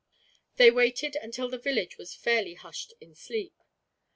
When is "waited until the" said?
0.71-1.59